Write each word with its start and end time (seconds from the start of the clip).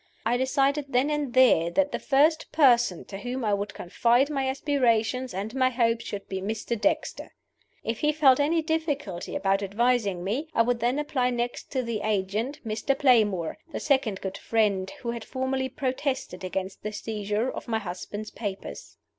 I 0.25 0.35
decided 0.35 0.85
then 0.89 1.11
and 1.11 1.31
there 1.35 1.69
that 1.69 1.91
the 1.91 1.99
first 1.99 2.51
person 2.51 3.05
to 3.05 3.19
whom 3.19 3.45
I 3.45 3.53
would 3.53 3.75
confide 3.75 4.31
my 4.31 4.47
aspirations 4.49 5.31
and 5.31 5.53
my 5.53 5.69
hopes 5.69 6.03
should 6.05 6.27
be 6.27 6.41
Mr. 6.41 6.75
Dexter. 6.75 7.35
If 7.83 7.99
he 7.99 8.11
felt 8.11 8.39
any 8.39 8.63
difficulty 8.63 9.35
about 9.35 9.61
advising 9.61 10.23
me, 10.23 10.49
I 10.55 10.63
would 10.63 10.79
then 10.79 10.97
apply 10.97 11.29
next 11.29 11.71
to 11.73 11.83
the 11.83 12.01
agent, 12.03 12.61
Mr. 12.65 12.97
Playmore 12.97 13.59
the 13.71 13.79
second 13.79 14.21
good 14.21 14.39
friend, 14.39 14.89
who 15.03 15.11
had 15.11 15.23
formally 15.23 15.69
protested 15.69 16.43
against 16.43 16.81
the 16.81 16.91
seizure 16.93 17.51
of 17.51 17.67
my 17.67 17.77
husband's 17.77 18.31
papers. 18.31 18.97